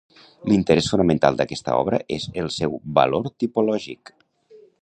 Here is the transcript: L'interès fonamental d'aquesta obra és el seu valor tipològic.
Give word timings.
L'interès 0.51 0.87
fonamental 0.93 1.37
d'aquesta 1.41 1.77
obra 1.83 2.01
és 2.17 2.27
el 2.45 2.51
seu 2.57 2.75
valor 2.99 3.33
tipològic. 3.45 4.17